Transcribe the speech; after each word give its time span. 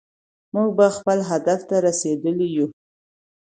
موږ 0.53 0.69
به 0.77 0.87
خپل 0.97 1.17
هدف 1.29 1.59
ته 1.69 1.75
رسېدلي 1.87 2.47
يو. 2.57 2.67